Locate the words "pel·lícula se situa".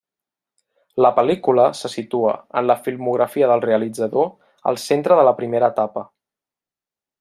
1.19-2.33